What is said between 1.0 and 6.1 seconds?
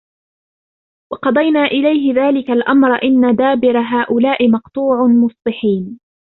وقضينا إليه ذلك الأمر أن دابر هؤلاء مقطوع مصبحين